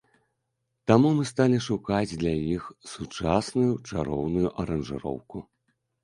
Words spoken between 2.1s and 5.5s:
для іх сучасную, чароўную аранжыроўку.